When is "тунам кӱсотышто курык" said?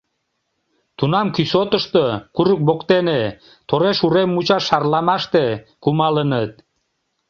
0.97-2.61